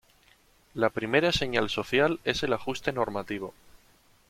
La 0.73 0.89
primera 0.89 1.31
señal 1.31 1.69
social 1.69 2.19
es 2.23 2.41
el 2.41 2.53
ajuste 2.53 2.91
normativo. 2.91 3.53